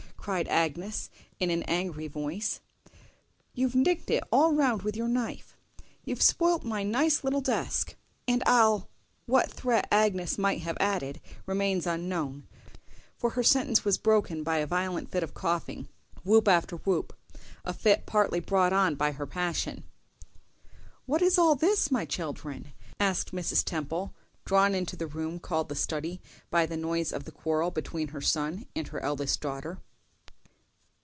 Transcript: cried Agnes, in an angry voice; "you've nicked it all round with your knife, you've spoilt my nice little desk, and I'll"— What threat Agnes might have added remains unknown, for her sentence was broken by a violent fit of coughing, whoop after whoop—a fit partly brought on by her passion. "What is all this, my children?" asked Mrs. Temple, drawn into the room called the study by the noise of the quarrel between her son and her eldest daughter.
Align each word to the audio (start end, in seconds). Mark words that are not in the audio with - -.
cried 0.23 0.47
Agnes, 0.49 1.09
in 1.39 1.49
an 1.49 1.63
angry 1.63 2.07
voice; 2.07 2.59
"you've 3.55 3.73
nicked 3.73 4.11
it 4.11 4.23
all 4.31 4.53
round 4.53 4.83
with 4.83 4.95
your 4.95 5.07
knife, 5.07 5.57
you've 6.05 6.21
spoilt 6.21 6.63
my 6.63 6.83
nice 6.83 7.23
little 7.23 7.41
desk, 7.41 7.95
and 8.27 8.43
I'll"— 8.45 8.87
What 9.25 9.49
threat 9.51 9.87
Agnes 9.89 10.37
might 10.37 10.61
have 10.61 10.77
added 10.79 11.19
remains 11.47 11.87
unknown, 11.87 12.47
for 13.17 13.31
her 13.31 13.41
sentence 13.41 13.83
was 13.83 13.97
broken 13.97 14.43
by 14.43 14.57
a 14.57 14.67
violent 14.67 15.09
fit 15.09 15.23
of 15.23 15.33
coughing, 15.33 15.89
whoop 16.23 16.47
after 16.47 16.75
whoop—a 16.75 17.73
fit 17.73 18.05
partly 18.05 18.39
brought 18.39 18.71
on 18.71 18.93
by 18.93 19.13
her 19.13 19.25
passion. 19.25 19.83
"What 21.07 21.23
is 21.23 21.39
all 21.39 21.55
this, 21.55 21.89
my 21.89 22.05
children?" 22.05 22.73
asked 22.99 23.33
Mrs. 23.33 23.63
Temple, 23.65 24.13
drawn 24.45 24.75
into 24.75 24.95
the 24.95 25.07
room 25.07 25.39
called 25.39 25.67
the 25.67 25.73
study 25.75 26.21
by 26.51 26.67
the 26.67 26.77
noise 26.77 27.11
of 27.11 27.23
the 27.23 27.31
quarrel 27.31 27.71
between 27.71 28.09
her 28.09 28.21
son 28.21 28.67
and 28.75 28.89
her 28.89 28.99
eldest 28.99 29.41
daughter. 29.41 29.79